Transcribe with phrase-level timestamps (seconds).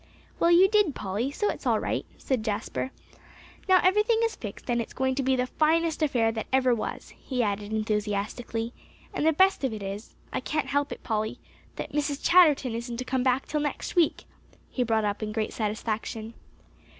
[0.39, 2.89] "Well, you did, Polly, so it's all right," said Jasper.
[3.69, 7.09] "Now everything is fixed, and it's going to be the finest affair that ever was,"
[7.11, 8.73] he added enthusiastically;
[9.13, 11.37] "and the best of it is I can't help it, Polly
[11.75, 12.27] that Mrs.
[12.27, 14.23] Chatterton isn't to come back till next week,"
[14.71, 16.33] he brought up in great satisfaction.